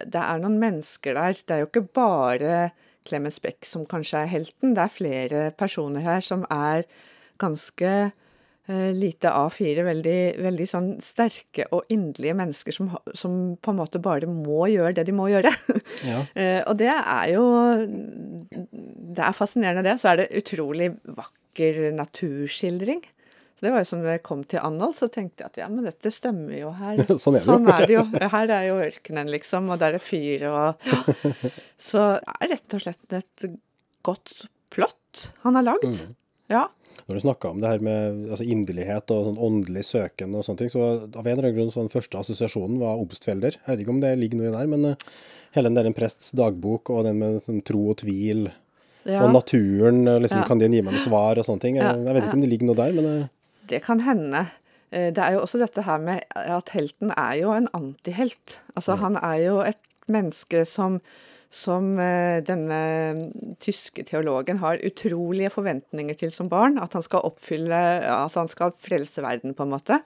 Det 0.00 0.20
er 0.20 0.40
noen 0.42 0.58
mennesker 0.60 1.16
der. 1.16 1.34
Det 1.34 1.56
er 1.56 1.64
jo 1.64 1.70
ikke 1.70 1.88
bare 1.96 2.70
Clemens 3.08 3.40
Beck 3.42 3.66
som 3.66 3.86
kanskje 3.88 4.24
er 4.24 4.32
helten. 4.32 4.74
Det 4.76 4.84
er 4.84 4.96
flere 4.96 5.44
personer 5.56 6.04
her 6.04 6.24
som 6.24 6.44
er 6.52 6.84
ganske 7.40 7.90
eh, 8.70 8.90
lite 8.96 9.32
A4. 9.32 9.84
Veldig, 9.86 10.20
veldig 10.44 10.68
sånn 10.68 10.90
sterke 11.04 11.66
og 11.74 11.90
inderlige 11.92 12.36
mennesker 12.38 12.76
som, 12.76 12.92
som 13.16 13.38
på 13.56 13.72
en 13.72 13.80
måte 13.80 14.02
bare 14.02 14.30
må 14.30 14.68
gjøre 14.70 14.94
det 15.00 15.08
de 15.08 15.16
må 15.16 15.30
gjøre. 15.32 15.54
Ja. 16.00 16.22
Eh, 16.32 16.62
og 16.64 16.78
det 16.80 16.88
er 16.88 17.26
jo 17.34 17.42
Det 17.84 19.20
er 19.20 19.34
fascinerende, 19.36 19.82
det. 19.84 19.98
Så 20.00 20.12
er 20.12 20.22
det 20.22 20.30
utrolig 20.38 20.94
vakker 21.04 21.90
naturskildring. 21.92 23.02
Så 23.60 23.66
det 23.66 23.74
var 23.74 23.82
jo 23.82 23.88
sånn 23.90 24.00
når 24.00 24.14
jeg 24.14 24.20
kom 24.24 24.42
til 24.48 24.62
Anhold, 24.64 24.94
så 24.96 25.06
tenkte 25.12 25.44
jeg 25.44 25.50
at 25.50 25.58
ja, 25.60 25.66
men 25.68 25.84
dette 25.84 26.08
stemmer 26.08 26.54
jo 26.56 26.70
her. 26.78 27.02
Sånn 27.20 27.36
er 27.36 27.42
det 27.44 27.52
jo. 27.52 27.66
er 27.74 27.82
det 27.84 27.96
jo. 27.98 28.04
Her 28.32 28.52
er 28.56 28.62
jo 28.70 28.78
ørkenen, 28.80 29.28
liksom, 29.28 29.66
og 29.68 29.82
der 29.82 29.98
er 29.98 30.00
fyr 30.00 30.46
og 30.48 30.86
ja. 30.88 31.00
Så 31.90 32.06
det 32.16 32.36
er 32.38 32.50
rett 32.54 32.76
og 32.78 32.80
slett 32.86 33.16
et 33.18 33.44
godt 34.08 34.32
plott 34.72 35.26
han 35.42 35.58
har 35.60 35.66
lagd. 35.66 35.92
Mm. 35.92 36.14
Ja. 36.54 36.62
Når 37.04 37.18
du 37.18 37.22
snakka 37.26 37.50
om 37.50 37.60
det 37.60 37.74
her 37.74 37.84
med 37.84 38.30
altså, 38.30 38.46
inderlighet 38.48 39.12
og 39.12 39.28
sånn 39.28 39.42
åndelig 39.50 39.84
søken 39.90 40.38
og 40.38 40.46
sånne 40.46 40.62
ting, 40.62 40.72
så 40.72 40.86
av 41.04 41.20
en 41.20 41.28
eller 41.34 41.50
annen 41.50 41.58
grunn 41.58 41.74
sånn 41.74 41.92
første 41.92 42.16
assosiasjonen 42.16 42.78
var 42.80 43.02
obstfelder. 43.02 43.58
Jeg 43.60 43.66
vet 43.74 43.82
ikke 43.84 43.92
om 43.92 44.00
det 44.00 44.14
ligger 44.22 44.40
noe 44.40 44.48
i 44.48 44.54
der, 44.56 44.70
men 44.72 44.88
eh, 44.94 45.04
hele 45.58 45.68
den 45.68 45.76
der 45.82 45.90
en 45.90 45.98
prests 46.00 46.32
dagbok 46.38 46.94
og 46.94 47.04
den 47.10 47.20
med 47.20 47.42
sånn, 47.44 47.60
tro 47.68 47.90
og 47.92 48.00
tvil 48.00 48.46
ja. 49.04 49.20
og 49.20 49.34
naturen, 49.36 50.06
liksom, 50.24 50.40
Ja. 50.40 50.48
kan 50.48 50.64
den 50.64 50.78
gi 50.78 50.80
meg 50.80 50.96
noe 50.96 51.04
svar 51.04 51.36
og 51.36 51.44
sånne 51.44 51.66
ting. 51.66 51.76
Jeg, 51.76 52.06
jeg 52.08 52.16
vet 52.16 52.24
ikke 52.24 52.40
om 52.40 52.46
det 52.46 52.52
ligger 52.54 52.70
noe 52.72 52.80
der, 52.80 52.96
men 52.96 53.10
eh, 53.12 53.28
Det 53.70 53.82
kan 53.86 54.00
hende. 54.00 54.46
Eh, 54.92 55.10
Det 55.14 55.18
er 55.18 55.32
jo 55.36 55.40
også 55.44 55.58
dette 55.62 55.82
her 55.86 55.98
med 55.98 56.18
at 56.34 56.68
helten 56.74 57.12
er 57.16 57.34
jo 57.40 57.52
en 57.54 57.68
antihelt. 57.74 58.60
Altså 58.76 58.94
han 58.98 59.16
er 59.16 59.34
jo 59.46 59.60
et 59.60 59.78
menneske 60.08 60.64
som, 60.64 61.00
som 61.50 61.96
eh, 61.98 62.38
denne 62.46 62.80
tyske 63.58 64.04
teologen 64.06 64.60
har 64.62 64.78
utrolige 64.86 65.50
forventninger 65.50 66.18
til 66.20 66.30
som 66.34 66.48
barn. 66.50 66.78
At 66.78 66.94
han 66.94 67.02
skal 67.02 67.26
oppfylle 67.26 67.80
Altså 68.14 68.44
han 68.44 68.52
skal 68.52 68.76
frelse 68.78 69.24
verden, 69.24 69.56
på 69.58 69.66
en 69.66 69.74
måte. 69.74 69.98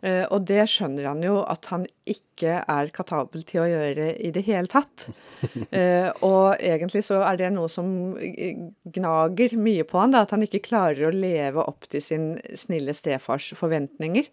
Eh, 0.00 0.24
Og 0.32 0.46
det 0.48 0.64
skjønner 0.70 1.10
han 1.10 1.20
jo 1.22 1.42
at 1.44 1.68
han 1.72 1.84
ikke 2.08 2.62
er 2.64 2.92
katabel 2.94 3.44
til 3.44 3.64
å 3.64 3.68
gjøre 3.68 4.12
i 4.16 4.30
det 4.32 4.44
hele 4.48 4.70
tatt. 4.72 5.08
Eh, 5.68 6.08
og 6.24 6.56
egentlig 6.64 7.02
så 7.04 7.20
er 7.28 7.36
det 7.36 7.50
noe 7.52 7.68
som 7.70 8.16
gnager 8.16 9.56
mye 9.60 9.84
på 9.86 9.98
han, 10.00 10.14
da, 10.14 10.22
at 10.24 10.32
han 10.34 10.42
ikke 10.46 10.64
klarer 10.64 11.08
å 11.08 11.14
leve 11.14 11.62
opp 11.68 11.84
til 11.92 12.02
sin 12.02 12.30
snille 12.56 12.94
stefars 12.96 13.52
forventninger. 13.58 14.30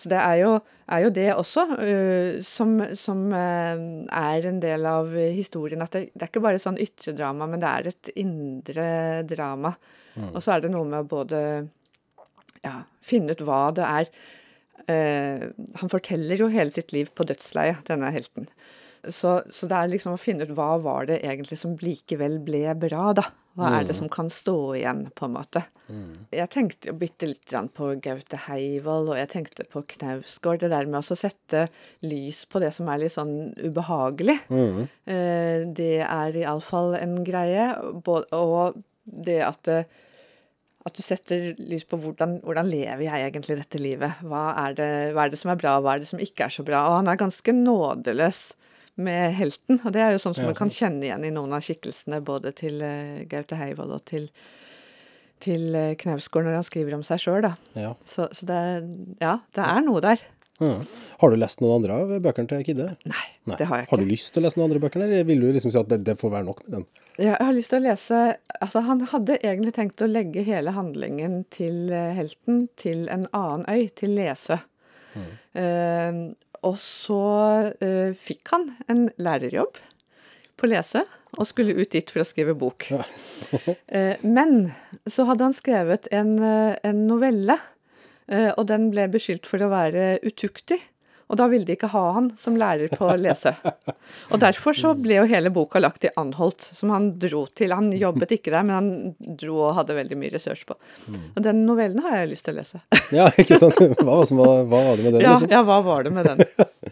Så 0.00 0.10
det 0.12 0.20
er 0.22 0.38
jo, 0.40 0.54
er 0.88 1.04
jo 1.04 1.12
det 1.14 1.28
også 1.34 1.66
uh, 1.76 2.40
som, 2.46 2.78
som 2.96 3.26
uh, 3.34 3.84
er 4.08 4.48
en 4.48 4.60
del 4.62 4.88
av 4.88 5.12
historien. 5.20 5.84
At 5.84 5.96
det, 5.96 6.06
det 6.14 6.24
er 6.24 6.32
ikke 6.32 6.44
bare 6.48 6.62
sånn 6.62 6.80
ytre 6.80 7.14
drama, 7.18 7.48
men 7.50 7.62
det 7.62 7.70
er 7.70 7.92
et 7.92 8.12
indre 8.20 8.88
drama. 9.28 9.74
Og 10.32 10.40
så 10.42 10.56
er 10.56 10.64
det 10.64 10.72
noe 10.72 10.88
med 10.88 11.04
å 11.04 11.08
både 11.08 11.40
ja, 12.64 12.80
finne 13.04 13.36
ut 13.36 13.46
hva 13.46 13.64
det 13.76 13.86
er 13.86 14.12
Uh, 14.88 15.50
Han 15.76 15.90
forteller 15.92 16.40
jo 16.40 16.46
hele 16.50 16.72
sitt 16.72 16.94
liv 16.96 17.10
på 17.14 17.26
dødsleiet, 17.28 17.82
denne 17.86 18.08
helten. 18.14 18.48
Så, 19.04 19.40
så 19.48 19.68
det 19.68 19.76
er 19.76 19.92
liksom 19.92 20.16
å 20.16 20.20
finne 20.20 20.44
ut 20.48 20.54
hva 20.56 20.74
var 20.82 21.06
det 21.08 21.22
egentlig 21.22 21.58
som 21.60 21.76
likevel 21.80 22.38
ble 22.44 22.64
bra, 22.80 23.10
da. 23.16 23.26
Hva 23.58 23.70
er 23.80 23.86
det 23.88 23.96
som 23.98 24.08
kan 24.12 24.28
stå 24.30 24.56
igjen, 24.78 25.06
på 25.16 25.26
en 25.26 25.34
måte. 25.34 25.64
Jeg 26.30 26.50
tenkte 26.52 26.92
jo 26.92 26.96
bitte 27.00 27.26
litt 27.26 27.54
på 27.74 27.88
Gaute 28.02 28.38
Heivold, 28.46 29.10
og 29.10 29.18
jeg 29.18 29.30
tenkte 29.32 29.66
på 29.66 29.82
Knausgård. 29.96 30.60
Det 30.62 30.70
der 30.70 30.86
med 30.86 31.00
å 31.02 31.18
sette 31.18 31.64
lys 32.06 32.44
på 32.46 32.62
det 32.62 32.70
som 32.76 32.88
er 32.92 33.02
litt 33.02 33.16
sånn 33.16 33.50
ubehagelig. 33.58 34.38
Eh, 34.50 35.66
det 35.66 35.96
er 36.06 36.38
iallfall 36.44 36.94
en 37.00 37.18
greie. 37.26 37.72
Og 38.06 38.78
det 39.04 39.40
at 39.46 39.74
at 40.80 40.96
du 40.96 41.02
setter 41.04 41.50
lys 41.60 41.84
på 41.84 41.98
hvordan, 42.00 42.38
hvordan 42.40 42.70
lever 42.70 43.04
jeg 43.04 43.26
egentlig 43.26 43.58
dette 43.58 43.80
livet? 43.82 44.22
Hva 44.24 44.46
er, 44.62 44.76
det, 44.78 44.88
hva 45.12 45.26
er 45.26 45.32
det 45.32 45.40
som 45.40 45.52
er 45.52 45.58
bra, 45.60 45.74
hva 45.84 45.92
er 45.92 46.00
det 46.00 46.08
som 46.08 46.22
ikke 46.22 46.46
er 46.46 46.54
så 46.54 46.64
bra? 46.64 46.86
Og 46.88 47.00
han 47.02 47.10
er 47.12 47.20
ganske 47.20 47.52
nådeløs 47.52 48.40
med 49.02 49.36
helten, 49.38 49.80
og 49.84 49.94
det 49.94 50.02
er 50.04 50.14
jo 50.14 50.22
sånn 50.22 50.36
som 50.36 50.46
Ja, 50.46 50.52
man 50.52 50.58
kan 50.58 50.72
kjenne 50.72 51.06
igjen 51.06 51.26
i 51.28 51.34
noen 51.34 51.54
av 51.56 51.64
skikkelsene, 51.66 52.20
både 52.24 52.52
til 52.56 52.80
uh, 52.84 53.22
Gaute 53.30 53.58
Heivold 53.60 53.94
og 53.96 54.04
til, 54.10 54.26
til 55.44 55.70
uh, 55.76 55.94
Knausgård 56.00 56.48
når 56.48 56.60
han 56.60 56.66
skriver 56.66 56.98
om 56.98 57.06
seg 57.06 57.22
sjøl, 57.22 57.40
da. 57.48 57.54
ja. 57.78 57.94
Så, 58.04 58.28
så 58.36 58.48
det, 58.50 58.60
ja, 59.22 59.38
det 59.56 59.66
er 59.66 59.82
noe 59.86 60.04
der. 60.04 60.22
Ja. 60.60 60.74
Har 61.22 61.32
du 61.32 61.38
lest 61.40 61.62
noen 61.62 61.78
andre 61.78 61.94
av 61.96 62.10
bøkene 62.20 62.50
til 62.50 62.64
Kidde? 62.66 62.90
Nei, 63.08 63.26
Nei. 63.48 63.56
det 63.56 63.64
har 63.68 63.78
jeg 63.80 63.86
ikke. 63.86 63.94
Har 63.94 64.02
du 64.02 64.10
lyst 64.10 64.32
til 64.34 64.42
å 64.42 64.44
lese 64.44 64.58
noen 64.58 64.66
andre 64.68 64.82
bøker, 64.82 65.04
eller 65.06 65.24
vil 65.28 65.40
du 65.40 65.46
liksom 65.56 65.72
si 65.72 65.78
at 65.80 65.88
det, 65.88 66.02
det 66.04 66.18
får 66.20 66.34
være 66.34 66.46
nok 66.50 66.60
med 66.66 66.74
den? 66.76 66.84
Ja, 67.14 67.30
Jeg 67.30 67.46
har 67.46 67.56
lyst 67.56 67.72
til 67.72 67.80
å 67.80 67.86
lese 67.86 68.18
Altså, 68.60 68.82
han 68.84 69.00
hadde 69.08 69.38
egentlig 69.40 69.72
tenkt 69.76 70.04
å 70.04 70.10
legge 70.10 70.44
hele 70.44 70.74
handlingen 70.76 71.46
til 71.52 71.88
eh, 71.96 72.12
helten 72.16 72.66
til 72.80 73.06
en 73.12 73.24
annen 73.36 73.64
øy, 73.72 73.88
til 73.96 74.12
Lesø. 74.18 74.60
Eh, 75.56 76.20
og 76.66 76.76
så 76.80 77.22
uh, 77.72 78.10
fikk 78.16 78.52
han 78.52 78.68
en 78.92 79.08
lærerjobb 79.20 79.78
på 80.60 80.68
Lese 80.68 81.06
og 81.38 81.46
skulle 81.48 81.76
ut 81.78 81.92
dit 81.94 82.10
for 82.10 82.22
å 82.22 82.26
skrive 82.26 82.56
bok. 82.58 82.88
uh, 82.92 84.16
men 84.36 84.70
så 85.08 85.26
hadde 85.28 85.46
han 85.46 85.56
skrevet 85.56 86.10
en, 86.14 86.34
eh, 86.42 86.74
en 86.86 87.04
novelle, 87.08 87.56
uh, 88.32 88.50
og 88.56 88.66
den 88.70 88.90
ble 88.92 89.06
beskyldt 89.12 89.48
for 89.48 89.62
å 89.62 89.70
være 89.72 90.18
utuktig. 90.26 90.80
Og 91.30 91.38
da 91.38 91.46
ville 91.46 91.62
de 91.68 91.76
ikke 91.76 91.88
ha 91.92 92.00
han 92.16 92.28
som 92.38 92.56
lærer 92.58 92.90
på 92.90 93.06
å 93.06 93.14
lese. 93.20 93.52
Og 94.34 94.40
derfor 94.42 94.74
så 94.74 94.90
ble 94.98 95.20
jo 95.20 95.26
hele 95.30 95.52
boka 95.54 95.78
lagt 95.78 96.04
i 96.08 96.10
Anholt, 96.18 96.58
som 96.74 96.90
han 96.90 97.12
dro 97.22 97.44
til. 97.54 97.70
Han 97.76 97.92
jobbet 97.94 98.34
ikke 98.34 98.50
der, 98.50 98.64
men 98.66 98.74
han 98.74 99.36
dro 99.38 99.60
og 99.68 99.76
hadde 99.78 99.94
veldig 99.94 100.18
mye 100.18 100.32
research 100.34 100.64
på. 100.66 100.74
Og 101.14 101.38
den 101.44 101.62
novellen 101.68 102.02
har 102.02 102.18
jeg 102.18 102.32
lyst 102.32 102.48
til 102.48 102.56
å 102.56 102.60
lese. 102.60 102.82
Ja, 103.20 103.24
ikke 103.42 103.56
sant? 103.58 103.78
Hva, 103.98 104.20
var 104.22 104.60
hva 104.70 104.80
var 104.90 104.98
det 104.98 105.04
med 105.06 105.14
den, 105.16 105.22
Ja, 105.24 105.32
liksom? 105.34 105.50
ja 105.50 105.60
hva 105.66 105.78
var 105.82 106.04
det 106.06 106.12
med 106.14 106.28
den? 106.30 106.42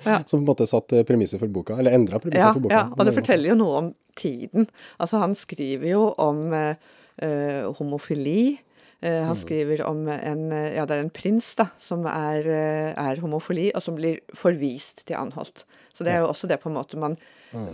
Ja. 0.03 0.17
Som 0.29 0.41
på 0.41 0.43
en 0.43 0.49
måte 0.49 0.67
satt 0.71 0.95
premisset 1.07 1.39
for 1.43 1.51
boka, 1.53 1.77
eller 1.79 1.95
endra 1.95 2.19
premisset 2.23 2.43
Ja, 2.43 2.55
for 2.57 2.65
boka. 2.65 2.75
ja, 2.75 2.87
og 2.95 3.07
det 3.07 3.15
forteller 3.19 3.53
jo 3.53 3.59
noe 3.61 3.83
om 3.83 3.91
tiden. 4.19 4.67
Altså, 4.99 5.21
han 5.23 5.37
skriver 5.39 5.87
jo 5.93 6.09
om 6.23 6.41
eh, 6.59 6.75
eh, 7.23 7.69
homofili. 7.79 8.57
Eh, 9.01 9.23
han 9.23 9.37
skriver 9.39 9.85
om 9.87 10.09
en 10.11 10.53
eh, 10.53 10.75
Ja, 10.75 10.87
det 10.87 10.97
er 10.97 11.05
en 11.05 11.15
prins, 11.15 11.53
da, 11.59 11.69
som 11.79 12.07
er, 12.11 12.47
eh, 12.51 12.95
er 12.99 13.21
homofili, 13.23 13.69
og 13.75 13.83
som 13.85 13.99
blir 13.99 14.19
forvist 14.35 15.05
til 15.07 15.19
Anholt. 15.21 15.67
Så 15.95 16.07
det 16.07 16.15
er 16.15 16.25
jo 16.25 16.31
også 16.33 16.51
det 16.51 16.59
på 16.63 16.71
en 16.71 16.79
måte 16.79 16.99
man 16.99 17.19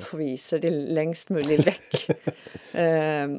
forviser 0.04 0.60
de 0.62 0.70
lengst 0.70 1.32
mulig 1.34 1.58
vekk. 1.68 1.96
Eh, 2.74 3.32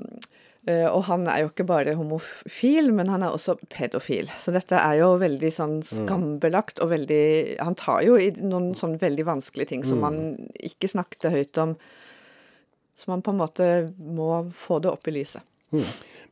eh, 0.65 0.88
og 0.89 1.06
han 1.10 1.27
er 1.30 1.44
jo 1.44 1.51
ikke 1.51 1.68
bare 1.70 1.96
homofil, 1.98 2.92
men 2.96 3.10
han 3.13 3.24
er 3.25 3.36
også 3.36 3.58
pedofil. 3.70 4.30
Så 4.42 4.54
dette 4.56 4.82
er 4.82 5.00
jo 5.04 5.13
veldig 5.22 5.54
sånn 5.54 5.77
skambelagt 5.86 6.82
og 6.84 6.89
veldig 6.94 7.62
Han 7.62 7.77
tar 7.80 8.01
jo 8.08 8.18
i 8.18 8.32
noen 8.42 8.74
sånn 8.77 8.98
veldig 9.01 9.27
vanskelige 9.30 9.74
ting 9.75 9.86
som 9.86 10.01
man 10.01 10.22
ikke 10.58 10.89
snakket 10.92 11.32
høyt 11.34 11.62
om. 11.62 11.77
Så 12.96 13.12
man 13.12 13.22
på 13.22 13.34
en 13.36 13.42
måte 13.42 13.70
må 14.00 14.46
få 14.56 14.80
det 14.82 14.89
opp 14.89 15.08
i 15.12 15.18
lyset. 15.18 15.44
Men 15.75 15.84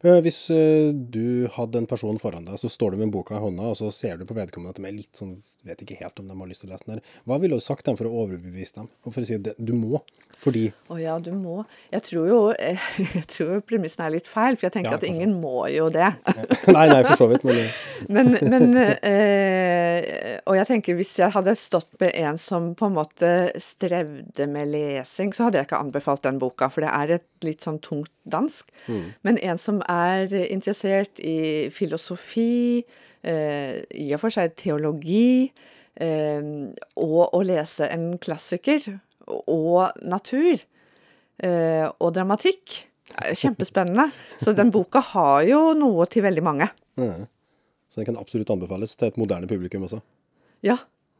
hvis 0.03 0.39
eh, 0.51 0.91
du 0.91 1.47
hadde 1.55 1.79
en 1.79 1.87
person 1.87 2.17
foran 2.19 2.43
deg, 2.47 2.57
så 2.59 2.71
står 2.71 2.93
du 2.93 3.03
med 3.03 3.13
boka 3.13 3.37
i 3.37 3.43
hånda, 3.43 3.69
og 3.71 3.77
så 3.79 3.91
ser 3.95 4.19
du 4.19 4.25
på 4.27 4.35
vedkommende 4.35 4.73
at 4.75 4.81
de 4.81 4.87
er 4.89 4.97
litt 4.97 5.15
sånn 5.15 5.37
Vet 5.63 5.79
ikke 5.85 5.99
helt 6.01 6.19
om 6.19 6.27
de 6.27 6.35
har 6.35 6.49
lyst 6.49 6.63
til 6.63 6.69
å 6.69 6.73
lese 6.73 6.87
den 6.87 6.97
her. 6.97 7.15
Hva 7.29 7.37
ville 7.39 7.55
du 7.55 7.63
sagt 7.63 7.87
dem 7.87 7.95
for 7.99 8.09
å 8.09 8.25
overbevise 8.25 8.81
dem? 8.81 8.89
Og 9.05 9.15
for 9.15 9.23
å 9.23 9.27
si 9.27 9.37
at 9.37 9.47
du 9.55 9.71
må, 9.77 10.01
fordi 10.43 10.63
Å 10.91 10.97
ja, 10.99 11.15
du 11.23 11.31
må 11.35 11.61
Jeg 11.93 12.03
tror 12.09 12.27
jo 12.29 12.39
eh, 12.55 12.87
jeg 13.17 13.25
tror 13.31 13.61
premissen 13.67 14.03
er 14.05 14.15
litt 14.17 14.29
feil, 14.29 14.57
for 14.57 14.67
jeg 14.67 14.75
tenker 14.77 14.95
Ja, 14.95 14.99
at 14.99 15.07
ingen 15.07 15.35
må 15.41 15.65
jo 15.71 15.89
det. 15.93 16.09
Nei, 16.75 16.87
nei, 16.91 16.99
for 17.07 17.19
så 17.23 17.29
vidt, 17.31 17.45
men 17.47 17.61
eh, 17.61 17.81
Men, 18.13 18.33
men 18.51 18.75
eh, 18.83 20.39
Og 20.49 20.57
jeg 20.57 20.67
tenker 20.67 20.97
hvis 20.97 21.13
jeg 21.21 21.31
hadde 21.33 21.55
stått 21.59 21.95
med 22.01 22.11
en 22.19 22.39
som 22.41 22.73
på 22.77 22.89
en 22.89 22.97
måte 22.97 23.29
strevde 23.61 24.47
med 24.51 24.73
lesing, 24.73 25.31
så 25.35 25.47
hadde 25.47 25.61
jeg 25.61 25.69
ikke 25.69 25.79
anbefalt 25.79 26.25
den 26.25 26.41
boka, 26.41 26.67
for 26.73 26.83
det 26.83 26.91
er 26.91 27.13
et 27.19 27.47
litt 27.47 27.63
sånn 27.63 27.79
tungt 27.83 28.11
dansk. 28.27 28.69
Men 29.23 29.37
en 29.43 29.59
som 29.59 29.79
er 29.91 29.92
interessert 30.53 31.19
i 31.23 31.69
filosofi, 31.73 32.83
eh, 33.23 33.81
i 33.99 34.09
og 34.13 34.21
for 34.21 34.33
seg 34.33 34.55
teologi, 34.59 35.51
eh, 35.95 36.47
og 36.99 37.33
å 37.33 37.41
lese 37.45 37.89
en 37.93 38.13
klassiker, 38.21 38.87
og 39.27 39.99
natur, 40.03 40.63
eh, 41.39 41.85
og 41.87 42.13
dramatikk, 42.15 42.79
er 43.21 43.35
kjempespennende. 43.37 44.07
Så 44.39 44.55
den 44.57 44.71
boka 44.73 44.99
har 45.13 45.43
jo 45.47 45.73
noe 45.77 46.07
til 46.07 46.23
veldig 46.23 46.43
mange. 46.43 46.69
ja. 46.97 47.25
Så 47.93 48.01
den 48.01 48.07
kan 48.07 48.17
absolutt 48.17 48.49
anbefales 48.49 48.95
til 48.97 49.11
et 49.11 49.17
moderne 49.21 49.45
publikum 49.45 49.83
også. 49.85 49.99
Ja, 50.65 50.79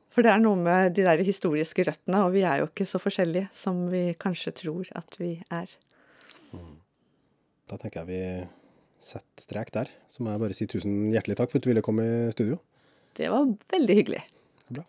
for 0.09 0.25
det 0.25 0.31
er 0.33 0.39
noe 0.41 0.57
med 0.57 0.95
de 0.97 1.03
der 1.05 1.21
historiske 1.21 1.85
røttene, 1.85 2.23
og 2.25 2.33
vi 2.33 2.41
er 2.41 2.63
jo 2.63 2.69
ikke 2.71 2.87
så 2.89 2.97
forskjellige 2.97 3.51
som 3.53 3.83
vi 3.91 4.15
kanskje 4.17 4.55
tror 4.57 4.89
at 4.97 5.19
vi 5.19 5.35
er. 5.53 5.69
Da 7.69 7.77
tenker 7.77 8.01
jeg 8.01 8.09
vi 8.09 8.62
sette 9.03 9.43
strek 9.43 9.73
der. 9.75 9.91
Så 10.07 10.23
må 10.23 10.31
jeg 10.31 10.41
bare 10.43 10.55
si 10.57 10.67
tusen 10.69 11.11
hjertelig 11.13 11.37
takk 11.39 11.51
for 11.51 11.59
at 11.59 11.65
du 11.65 11.71
ville 11.73 11.85
komme 11.85 12.03
i 12.05 12.31
studio. 12.33 12.59
Det 13.17 13.29
var 13.29 13.45
veldig 13.75 13.95
hyggelig. 13.99 14.23
Så 14.65 14.73
bra. 14.77 14.83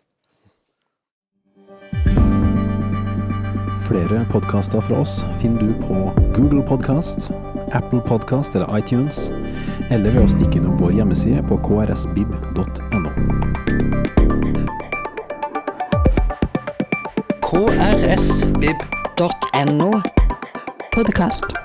Flere 3.85 4.25
podkaster 4.31 4.81
fra 4.81 5.01
oss 5.03 5.19
finner 5.41 5.61
du 5.61 5.73
på 5.83 5.95
Google 6.37 6.63
Podkast, 6.65 7.29
Apple 7.71 8.01
Podkast 8.07 8.55
eller 8.55 8.77
iTunes, 8.79 9.29
eller 9.91 10.09
ved 10.15 10.23
å 10.23 10.31
stikke 10.31 10.57
innom 10.61 10.79
vår 10.81 10.91
hjemmeside 11.01 11.43
på 11.49 11.59
krsbib.no. 11.67 13.11
krsbib.no. 18.25 19.21
podcast 20.95 21.64